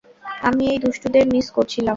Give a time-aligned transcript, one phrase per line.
[0.41, 1.89] আমি এই দুষ্টুদের মিস করছিলাম।